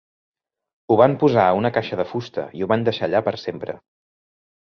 [0.85, 3.77] Ho van posar a una caixa de fusta i ho van deixar allà per sempre.